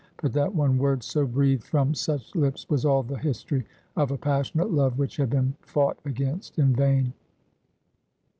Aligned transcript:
But 0.19 0.33
that 0.33 0.55
one 0.55 0.79
word 0.79 1.03
so 1.03 1.27
breathed 1.27 1.63
from 1.63 1.93
such 1.93 2.33
lips 2.33 2.67
was 2.67 2.85
all 2.85 3.03
the 3.03 3.19
history 3.19 3.67
of 3.95 4.09
a 4.09 4.17
passionate 4.17 4.73
love 4.73 4.97
which 4.97 5.17
had 5.17 5.29
been 5.29 5.53
fought 5.61 5.99
against 6.03 6.57
in 6.57 6.73
vain. 6.75 7.13